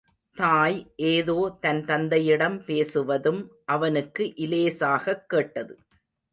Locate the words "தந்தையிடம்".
1.85-2.57